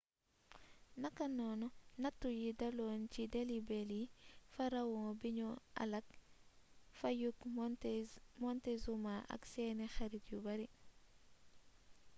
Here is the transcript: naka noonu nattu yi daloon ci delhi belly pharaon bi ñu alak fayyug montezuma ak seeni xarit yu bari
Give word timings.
naka 1.01 1.25
noonu 1.37 1.67
nattu 2.01 2.27
yi 2.41 2.49
daloon 2.61 2.99
ci 3.13 3.21
delhi 3.33 3.59
belly 3.69 4.01
pharaon 4.53 5.07
bi 5.19 5.29
ñu 5.37 5.49
alak 5.81 6.05
fayyug 6.99 7.37
montezuma 8.41 9.13
ak 9.33 9.41
seeni 9.51 9.85
xarit 9.95 10.25
yu 10.33 10.39
bari 10.45 10.67